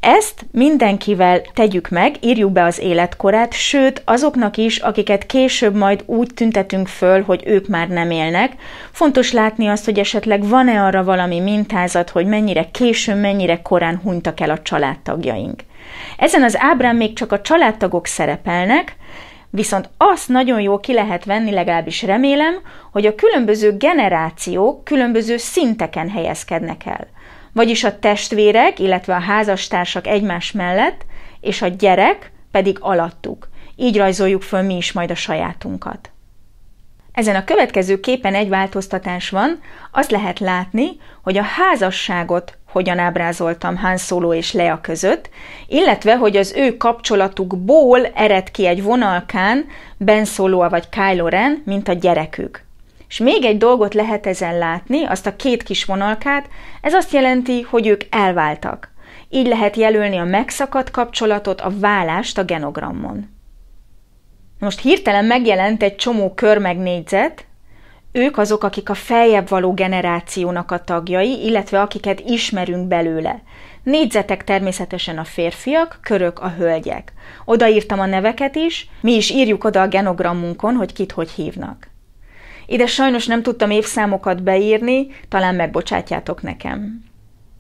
Ezt 0.02 0.46
mindenkivel 0.52 1.42
tegyük 1.54 1.90
meg, 1.90 2.16
írjuk 2.20 2.52
be 2.52 2.64
az 2.64 2.80
életkorát, 2.80 3.54
sőt 3.54 4.02
azoknak 4.06 4.58
is, 4.58 4.78
akiket 4.78 5.26
később 5.26 5.76
majd 5.76 6.04
úgy 6.06 6.30
tüntetünk 6.34 6.88
föl, 6.88 7.22
hogy 7.22 7.44
ők 7.46 7.68
már 7.68 7.88
nem 7.88 8.12
élnek. 8.12 8.52
Fontos 8.92 9.32
látni 9.32 9.68
azt, 9.68 9.86
hogy 9.86 10.00
esetleg 10.00 10.48
van-e 10.48 10.84
arra 10.84 11.04
valami 11.04 11.40
mintázat, 11.40 12.10
hogy 12.10 12.26
mennyire 12.26 12.70
későn, 12.72 13.18
mennyire 13.18 13.62
korán 13.62 14.00
hunytak 14.04 14.40
el 14.40 14.50
a 14.50 14.62
családtagjaink. 14.62 15.64
Ezen 16.18 16.44
az 16.44 16.58
ábrán 16.60 16.96
még 16.96 17.14
csak 17.14 17.32
a 17.32 17.42
családtagok 17.42 18.06
szerepelnek, 18.06 18.96
Viszont 19.54 19.90
azt 19.98 20.28
nagyon 20.28 20.62
jó 20.62 20.80
ki 20.80 20.94
lehet 20.94 21.26
venni, 21.26 21.52
legalábbis 21.52 22.02
remélem, 22.02 22.54
hogy 22.92 23.06
a 23.06 23.16
különböző 23.16 23.78
generációk 23.78 24.84
különböző 24.84 25.38
szinteken 25.38 26.10
helyezkednek 26.10 26.86
el. 26.86 27.08
Vagyis 27.54 27.84
a 27.84 28.00
testvérek, 28.00 28.80
illetve 28.80 29.16
a 29.16 29.20
házastársak 29.20 30.08
egymás 30.08 30.52
mellett, 30.52 31.06
és 31.42 31.62
a 31.62 31.68
gyerek 31.68 32.32
pedig 32.52 32.78
alattuk. 32.80 33.50
Így 33.76 33.98
rajzoljuk 33.98 34.42
föl 34.42 34.62
mi 34.62 34.76
is 34.76 34.92
majd 34.92 35.12
a 35.12 35.16
sajátunkat. 35.16 36.11
Ezen 37.14 37.36
a 37.36 37.44
következő 37.44 38.00
képen 38.00 38.36
egy 38.36 38.50
változtatás 38.50 39.30
van, 39.30 39.60
azt 39.92 40.12
lehet 40.12 40.40
látni, 40.40 40.88
hogy 41.24 41.38
a 41.38 41.42
házasságot 41.42 42.58
hogyan 42.72 43.00
ábrázoltam 43.00 43.78
Han 43.78 43.98
Solo 43.98 44.34
és 44.34 44.54
Lea 44.54 44.80
között, 44.82 45.30
illetve, 45.68 46.16
hogy 46.16 46.38
az 46.38 46.54
ő 46.56 46.78
kapcsolatukból 46.78 48.06
ered 48.06 48.52
ki 48.52 48.66
egy 48.66 48.84
vonalkán 48.84 49.66
Ben 49.98 50.26
Solo 50.26 50.70
vagy 50.70 50.90
Kylo 50.90 51.28
Ren, 51.28 51.62
mint 51.66 51.88
a 51.88 51.94
gyerekük. 51.94 52.64
És 53.08 53.18
még 53.18 53.46
egy 53.46 53.58
dolgot 53.58 53.94
lehet 53.94 54.28
ezen 54.28 54.58
látni, 54.58 55.06
azt 55.06 55.28
a 55.28 55.36
két 55.36 55.64
kis 55.64 55.86
vonalkát, 55.86 56.48
ez 56.82 56.94
azt 56.94 57.12
jelenti, 57.12 57.62
hogy 57.62 57.88
ők 57.88 58.02
elváltak. 58.10 58.92
Így 59.30 59.48
lehet 59.48 59.76
jelölni 59.76 60.18
a 60.18 60.24
megszakadt 60.24 60.92
kapcsolatot, 60.92 61.62
a 61.62 61.72
válást 61.80 62.38
a 62.38 62.44
genogrammon. 62.44 63.41
Most 64.62 64.82
hirtelen 64.82 65.26
megjelent 65.26 65.84
egy 65.84 65.96
csomó 65.96 66.34
kör 66.34 66.58
meg 66.58 66.78
négyzet, 66.78 67.46
ők 68.12 68.38
azok, 68.38 68.64
akik 68.64 68.90
a 68.90 68.94
feljebb 68.94 69.50
való 69.50 69.74
generációnak 69.74 70.72
a 70.72 70.84
tagjai, 70.84 71.46
illetve 71.46 71.82
akiket 71.82 72.20
ismerünk 72.20 72.88
belőle. 72.88 73.42
Négyzetek 73.84 74.44
természetesen 74.44 75.18
a 75.18 75.24
férfiak, 75.24 76.00
körök 76.02 76.40
a 76.40 76.54
hölgyek. 76.58 77.14
Odaírtam 77.46 78.00
a 78.00 78.06
neveket 78.06 78.56
is, 78.56 78.90
mi 79.02 79.12
is 79.12 79.30
írjuk 79.30 79.64
oda 79.64 79.82
a 79.82 79.88
genogramunkon, 79.88 80.76
hogy 80.76 80.94
kit 80.94 81.12
hogy 81.12 81.30
hívnak. 81.30 81.90
Ide 82.66 82.86
sajnos 82.86 83.26
nem 83.28 83.42
tudtam 83.42 83.72
évszámokat 83.72 84.44
beírni, 84.44 85.08
talán 85.30 85.56
megbocsátjátok 85.56 86.42
nekem. 86.42 87.04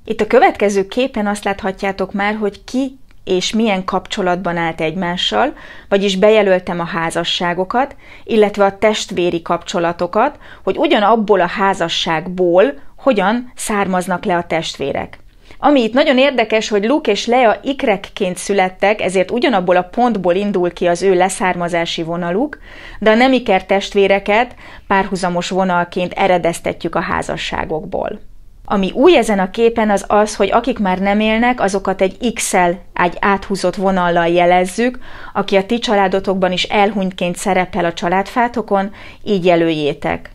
Itt 0.06 0.22
a 0.22 0.28
következő 0.28 0.88
képen 0.88 1.28
azt 1.28 1.44
láthatjátok 1.44 2.14
már, 2.14 2.36
hogy 2.36 2.64
ki 2.64 3.00
és 3.24 3.54
milyen 3.54 3.86
kapcsolatban 3.86 4.58
állt 4.58 4.82
egymással, 4.82 5.54
vagyis 5.90 6.16
bejelöltem 6.16 6.80
a 6.80 6.86
házasságokat, 6.86 7.96
illetve 8.24 8.66
a 8.66 8.78
testvéri 8.78 9.42
kapcsolatokat, 9.42 10.38
hogy 10.64 10.78
ugyanabból 10.78 11.42
a 11.42 11.48
házasságból 11.48 12.74
hogyan 12.98 13.52
származnak 13.56 14.26
le 14.26 14.36
a 14.36 14.44
testvérek. 14.44 15.20
Ami 15.64 15.82
itt 15.82 15.94
nagyon 15.94 16.18
érdekes, 16.18 16.70
hogy 16.70 16.86
Luke 16.86 17.12
és 17.12 17.26
Lea 17.26 17.60
ikrekként 17.64 18.38
születtek, 18.38 19.02
ezért 19.02 19.32
ugyanabból 19.32 19.76
a 19.76 19.82
pontból 19.82 20.36
indul 20.36 20.74
ki 20.74 20.88
az 20.88 21.02
ő 21.02 21.14
leszármazási 21.14 22.04
vonaluk, 22.04 22.58
de 23.00 23.10
a 23.10 23.16
nemiker 23.16 23.66
testvéreket 23.66 24.56
párhuzamos 24.88 25.50
vonalként 25.50 26.14
eredeztetjük 26.14 26.96
a 26.96 27.00
házasságokból. 27.00 28.31
Ami 28.72 28.92
új 28.92 29.18
ezen 29.18 29.40
a 29.40 29.50
képen 29.50 29.90
az 29.90 30.06
az, 30.08 30.36
hogy 30.36 30.52
akik 30.52 30.80
már 30.80 31.00
nem 31.00 31.20
élnek, 31.20 31.62
azokat 31.62 32.02
egy 32.02 32.34
X-el, 32.34 32.80
egy 32.94 33.18
áthúzott 33.20 33.76
vonallal 33.76 34.28
jelezzük, 34.28 35.00
aki 35.34 35.56
a 35.56 35.66
ti 35.66 35.80
családotokban 35.80 36.52
is 36.52 36.64
elhunytként 36.64 37.36
szerepel 37.36 37.86
a 37.86 37.94
családfátokon, 37.94 38.92
így 39.24 39.46
jelöljétek. 39.46 40.30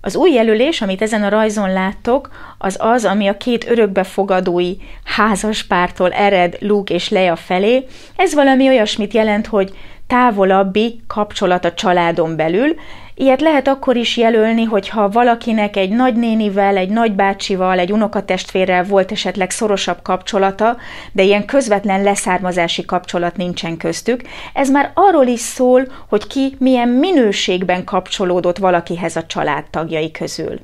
Az 0.00 0.16
új 0.16 0.30
jelölés, 0.30 0.82
amit 0.82 1.02
ezen 1.02 1.22
a 1.22 1.28
rajzon 1.28 1.72
láttok, 1.72 2.28
az 2.58 2.76
az, 2.80 3.04
ami 3.04 3.28
a 3.28 3.36
két 3.36 3.70
örökbefogadói 3.70 4.76
házaspártól 5.04 6.12
ered 6.12 6.56
Luke 6.60 6.94
és 6.94 7.08
Leia 7.08 7.36
felé. 7.36 7.86
Ez 8.16 8.34
valami 8.34 8.68
olyasmit 8.68 9.14
jelent, 9.14 9.46
hogy 9.46 9.72
távolabbi 10.06 11.00
kapcsolat 11.06 11.64
a 11.64 11.74
családon 11.74 12.36
belül, 12.36 12.74
Ilyet 13.20 13.40
lehet 13.40 13.68
akkor 13.68 13.96
is 13.96 14.16
jelölni, 14.16 14.64
hogyha 14.64 15.08
valakinek 15.08 15.76
egy 15.76 15.90
nagynénivel, 15.90 16.76
egy 16.76 16.88
nagybácsival, 16.88 17.78
egy 17.78 17.92
unokatestvérrel 17.92 18.84
volt 18.84 19.12
esetleg 19.12 19.50
szorosabb 19.50 20.02
kapcsolata, 20.02 20.76
de 21.12 21.22
ilyen 21.22 21.44
közvetlen 21.44 22.02
leszármazási 22.02 22.84
kapcsolat 22.84 23.36
nincsen 23.36 23.76
köztük. 23.76 24.22
Ez 24.54 24.70
már 24.70 24.90
arról 24.94 25.26
is 25.26 25.40
szól, 25.40 25.86
hogy 26.08 26.26
ki 26.26 26.56
milyen 26.58 26.88
minőségben 26.88 27.84
kapcsolódott 27.84 28.58
valakihez 28.58 29.16
a 29.16 29.26
családtagjai 29.26 30.10
közül. 30.10 30.60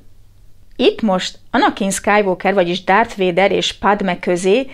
Itt 0.76 1.02
most 1.02 1.38
Anakin 1.50 1.90
Skywalker, 1.90 2.54
vagyis 2.54 2.84
Darth 2.84 3.18
Vader 3.18 3.52
és 3.52 3.72
Padme 3.72 4.18
közé 4.18 4.66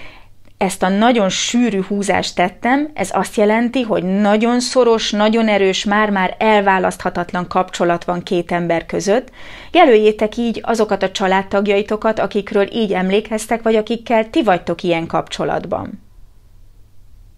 ezt 0.62 0.82
a 0.82 0.88
nagyon 0.88 1.28
sűrű 1.28 1.82
húzást 1.82 2.34
tettem, 2.34 2.90
ez 2.94 3.10
azt 3.12 3.36
jelenti, 3.36 3.82
hogy 3.82 4.02
nagyon 4.02 4.60
szoros, 4.60 5.10
nagyon 5.10 5.48
erős, 5.48 5.84
már-már 5.84 6.36
elválaszthatatlan 6.38 7.46
kapcsolat 7.48 8.04
van 8.04 8.22
két 8.22 8.52
ember 8.52 8.86
között. 8.86 9.28
Jelöljétek 9.72 10.36
így 10.36 10.60
azokat 10.62 11.02
a 11.02 11.10
családtagjaitokat, 11.10 12.18
akikről 12.18 12.72
így 12.72 12.92
emlékeztek, 12.92 13.62
vagy 13.62 13.74
akikkel 13.74 14.30
ti 14.30 14.42
vagytok 14.42 14.82
ilyen 14.82 15.06
kapcsolatban. 15.06 16.02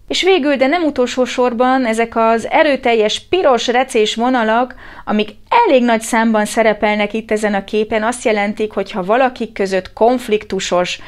És 0.07 0.23
végül, 0.23 0.55
de 0.55 0.67
nem 0.67 0.83
utolsó 0.83 1.25
sorban, 1.25 1.85
ezek 1.85 2.15
az 2.15 2.47
erőteljes 2.49 3.19
piros 3.19 3.67
recés 3.67 4.15
vonalak, 4.15 4.75
amik 5.05 5.29
elég 5.67 5.83
nagy 5.83 6.01
számban 6.01 6.45
szerepelnek 6.45 7.13
itt 7.13 7.31
ezen 7.31 7.53
a 7.53 7.63
képen, 7.63 8.03
azt 8.03 8.25
jelentik, 8.25 8.71
hogy 8.71 8.91
ha 8.91 9.03
valakik 9.03 9.53
között 9.53 9.93
konfliktusos, 9.93 10.99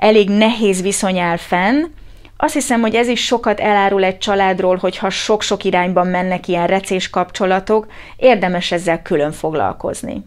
elég 0.00 0.28
nehéz 0.28 0.82
viszony 0.82 1.18
áll 1.18 1.36
fenn. 1.36 1.84
Azt 2.36 2.54
hiszem, 2.54 2.80
hogy 2.80 2.94
ez 2.94 3.08
is 3.08 3.24
sokat 3.24 3.60
elárul 3.60 4.04
egy 4.04 4.18
családról, 4.18 4.76
hogyha 4.76 5.10
sok-sok 5.10 5.64
irányban 5.64 6.06
mennek 6.06 6.48
ilyen 6.48 6.66
recés 6.66 7.10
kapcsolatok, 7.10 7.86
érdemes 8.16 8.72
ezzel 8.72 9.02
külön 9.02 9.32
foglalkozni. 9.32 10.24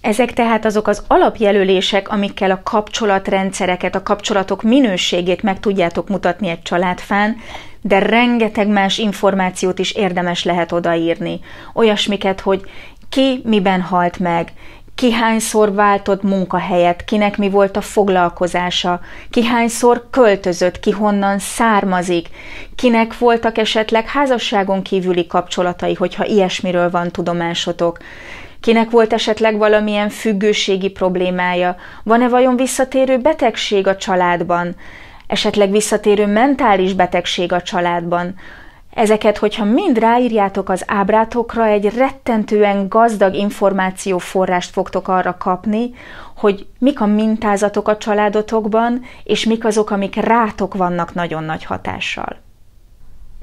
Ezek 0.00 0.32
tehát 0.32 0.64
azok 0.64 0.88
az 0.88 1.02
alapjelölések, 1.08 2.08
amikkel 2.08 2.50
a 2.50 2.62
kapcsolatrendszereket, 2.62 3.94
a 3.94 4.02
kapcsolatok 4.02 4.62
minőségét 4.62 5.42
meg 5.42 5.60
tudjátok 5.60 6.08
mutatni 6.08 6.48
egy 6.48 6.62
családfán, 6.62 7.36
de 7.80 7.98
rengeteg 7.98 8.68
más 8.68 8.98
információt 8.98 9.78
is 9.78 9.92
érdemes 9.92 10.44
lehet 10.44 10.72
odaírni. 10.72 11.40
Olyasmiket, 11.74 12.40
hogy 12.40 12.60
ki 13.08 13.40
miben 13.44 13.80
halt 13.80 14.18
meg, 14.18 14.52
ki 14.98 15.12
hányszor 15.12 15.74
váltott 15.74 16.22
munkahelyet, 16.22 17.04
kinek 17.04 17.36
mi 17.36 17.50
volt 17.50 17.76
a 17.76 17.80
foglalkozása, 17.80 19.00
ki 19.30 19.44
hányszor 19.44 20.06
költözött, 20.10 20.80
ki 20.80 20.90
honnan 20.90 21.38
származik, 21.38 22.28
kinek 22.74 23.18
voltak 23.18 23.58
esetleg 23.58 24.06
házasságon 24.08 24.82
kívüli 24.82 25.26
kapcsolatai, 25.26 25.94
hogyha 25.94 26.24
ilyesmiről 26.24 26.90
van 26.90 27.10
tudomásotok, 27.10 27.98
kinek 28.60 28.90
volt 28.90 29.12
esetleg 29.12 29.58
valamilyen 29.58 30.08
függőségi 30.08 30.90
problémája, 30.90 31.76
van-e 32.02 32.28
vajon 32.28 32.56
visszatérő 32.56 33.18
betegség 33.18 33.86
a 33.86 33.96
családban, 33.96 34.76
esetleg 35.26 35.70
visszatérő 35.70 36.26
mentális 36.26 36.92
betegség 36.92 37.52
a 37.52 37.62
családban, 37.62 38.34
Ezeket, 38.94 39.38
hogyha 39.38 39.64
mind 39.64 39.98
ráírjátok 39.98 40.68
az 40.68 40.82
ábrátokra, 40.86 41.66
egy 41.66 41.94
rettentően 41.94 42.88
gazdag 42.88 43.34
információforrást 43.34 44.70
fogtok 44.70 45.08
arra 45.08 45.36
kapni, 45.36 45.90
hogy 46.36 46.66
mik 46.78 47.00
a 47.00 47.06
mintázatok 47.06 47.88
a 47.88 47.96
családotokban, 47.96 49.02
és 49.24 49.44
mik 49.44 49.64
azok, 49.64 49.90
amik 49.90 50.14
rátok 50.14 50.74
vannak 50.74 51.14
nagyon 51.14 51.44
nagy 51.44 51.64
hatással. 51.64 52.36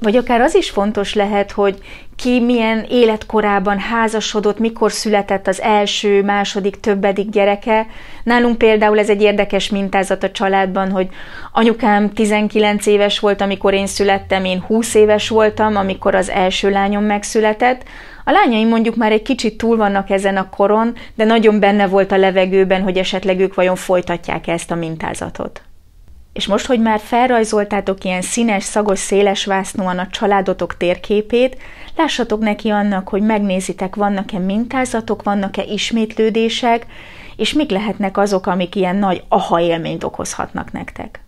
Vagy 0.00 0.16
akár 0.16 0.40
az 0.40 0.54
is 0.54 0.70
fontos 0.70 1.14
lehet, 1.14 1.52
hogy 1.52 1.78
ki 2.16 2.40
milyen 2.40 2.86
életkorában 2.88 3.78
házasodott, 3.78 4.58
mikor 4.58 4.92
született 4.92 5.46
az 5.46 5.60
első, 5.60 6.22
második, 6.22 6.80
többedik 6.80 7.28
gyereke. 7.28 7.86
Nálunk 8.24 8.58
például 8.58 8.98
ez 8.98 9.10
egy 9.10 9.22
érdekes 9.22 9.68
mintázat 9.68 10.22
a 10.22 10.30
családban, 10.30 10.90
hogy 10.90 11.08
anyukám 11.52 12.12
19 12.12 12.86
éves 12.86 13.18
volt, 13.18 13.40
amikor 13.40 13.74
én 13.74 13.86
születtem, 13.86 14.44
én 14.44 14.60
20 14.60 14.94
éves 14.94 15.28
voltam, 15.28 15.76
amikor 15.76 16.14
az 16.14 16.30
első 16.30 16.70
lányom 16.70 17.04
megszületett. 17.04 17.82
A 18.24 18.30
lányaim 18.30 18.68
mondjuk 18.68 18.96
már 18.96 19.12
egy 19.12 19.22
kicsit 19.22 19.56
túl 19.56 19.76
vannak 19.76 20.10
ezen 20.10 20.36
a 20.36 20.50
koron, 20.50 20.94
de 21.14 21.24
nagyon 21.24 21.60
benne 21.60 21.86
volt 21.86 22.12
a 22.12 22.16
levegőben, 22.16 22.82
hogy 22.82 22.96
esetleg 22.96 23.40
ők 23.40 23.54
vajon 23.54 23.76
folytatják 23.76 24.46
ezt 24.46 24.70
a 24.70 24.74
mintázatot. 24.74 25.62
És 26.32 26.46
most, 26.46 26.66
hogy 26.66 26.80
már 26.80 27.00
felrajzoltátok 27.00 28.04
ilyen 28.04 28.22
színes, 28.22 28.64
szagos, 28.64 28.98
széles 28.98 29.44
vásznúan 29.44 29.98
a 29.98 30.08
családotok 30.10 30.76
térképét, 30.76 31.56
lássatok 31.96 32.40
neki 32.40 32.70
annak, 32.70 33.08
hogy 33.08 33.22
megnézitek, 33.22 33.94
vannak-e 33.94 34.38
mintázatok, 34.38 35.22
vannak-e 35.22 35.62
ismétlődések, 35.62 36.86
és 37.36 37.52
mik 37.52 37.70
lehetnek 37.70 38.16
azok, 38.16 38.46
amik 38.46 38.74
ilyen 38.74 38.96
nagy 38.96 39.24
aha 39.28 39.60
élményt 39.60 40.04
okozhatnak 40.04 40.72
nektek. 40.72 41.20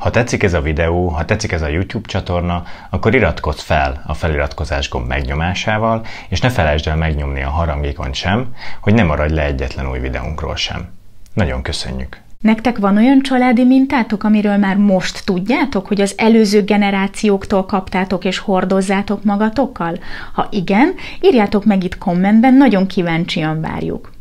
Ha 0.00 0.10
tetszik 0.10 0.42
ez 0.42 0.54
a 0.54 0.60
videó, 0.60 1.08
ha 1.08 1.24
tetszik 1.24 1.52
ez 1.52 1.62
a 1.62 1.68
YouTube 1.68 2.08
csatorna, 2.08 2.64
akkor 2.90 3.14
iratkozz 3.14 3.60
fel 3.60 4.02
a 4.06 4.14
feliratkozás 4.14 4.88
gomb 4.88 5.06
megnyomásával, 5.06 6.06
és 6.28 6.40
ne 6.40 6.50
felejtsd 6.50 6.86
el 6.86 6.96
megnyomni 6.96 7.42
a 7.42 7.50
harangékon 7.50 8.12
sem, 8.12 8.54
hogy 8.80 8.94
ne 8.94 9.02
maradj 9.02 9.34
le 9.34 9.44
egyetlen 9.44 9.90
új 9.90 9.98
videónkról 9.98 10.56
sem. 10.56 10.88
Nagyon 11.34 11.62
köszönjük! 11.62 12.20
Nektek 12.42 12.78
van 12.78 12.96
olyan 12.96 13.20
családi 13.20 13.64
mintátok, 13.64 14.24
amiről 14.24 14.56
már 14.56 14.76
most 14.76 15.24
tudjátok, 15.24 15.86
hogy 15.86 16.00
az 16.00 16.14
előző 16.16 16.62
generációktól 16.62 17.64
kaptátok 17.64 18.24
és 18.24 18.38
hordozzátok 18.38 19.24
magatokkal? 19.24 19.98
Ha 20.32 20.48
igen, 20.50 20.94
írjátok 21.20 21.64
meg 21.64 21.84
itt 21.84 21.98
kommentben, 21.98 22.54
nagyon 22.54 22.86
kíváncsian 22.86 23.60
várjuk. 23.60 24.11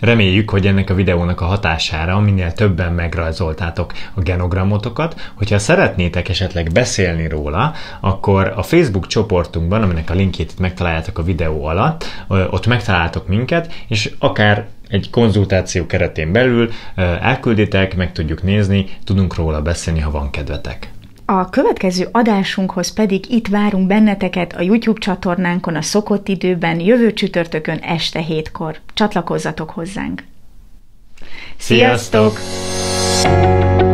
Reméljük, 0.00 0.50
hogy 0.50 0.66
ennek 0.66 0.90
a 0.90 0.94
videónak 0.94 1.40
a 1.40 1.44
hatására 1.44 2.20
minél 2.20 2.52
többen 2.52 2.92
megrajzoltátok 2.92 3.92
a 4.14 4.20
genogramotokat. 4.20 5.30
Hogyha 5.34 5.58
szeretnétek 5.58 6.28
esetleg 6.28 6.72
beszélni 6.72 7.28
róla, 7.28 7.72
akkor 8.00 8.52
a 8.56 8.62
Facebook 8.62 9.06
csoportunkban, 9.06 9.82
aminek 9.82 10.10
a 10.10 10.14
linkjét 10.14 10.50
itt 10.50 10.58
megtaláljátok 10.58 11.18
a 11.18 11.22
videó 11.22 11.64
alatt, 11.64 12.04
ott 12.28 12.66
megtaláltok 12.66 13.28
minket, 13.28 13.72
és 13.88 14.14
akár 14.18 14.66
egy 14.88 15.10
konzultáció 15.10 15.86
keretén 15.86 16.32
belül 16.32 16.70
elkülditek, 17.20 17.96
meg 17.96 18.12
tudjuk 18.12 18.42
nézni, 18.42 18.86
tudunk 19.04 19.34
róla 19.34 19.62
beszélni, 19.62 20.00
ha 20.00 20.10
van 20.10 20.30
kedvetek. 20.30 20.90
A 21.30 21.48
következő 21.50 22.08
adásunkhoz 22.12 22.92
pedig 22.92 23.30
itt 23.30 23.48
várunk 23.48 23.86
benneteket 23.86 24.52
a 24.52 24.62
YouTube 24.62 25.00
csatornánkon 25.00 25.74
a 25.74 25.82
szokott 25.82 26.28
időben, 26.28 26.80
jövő 26.80 27.12
csütörtökön 27.12 27.78
este 27.78 28.20
hétkor. 28.20 28.78
Csatlakozzatok 28.94 29.70
hozzánk! 29.70 30.24
Sziasztok! 31.56 32.38
Sziasztok! 32.38 33.87